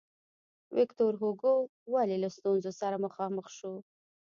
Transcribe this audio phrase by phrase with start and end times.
[0.77, 1.55] ویکتور هوګو
[1.93, 3.73] ولې له ستونزو سره مخامخ شو.